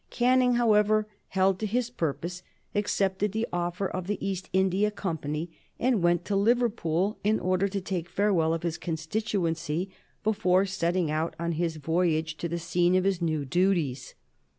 [0.09, 2.41] Canning, however, held to his purpose,
[2.73, 7.79] accepted the offer of the East India Company, and went to Liverpool in order to
[7.79, 9.91] take farewell of his constituency
[10.23, 14.15] before setting out on his voyage to the scene of his new duties.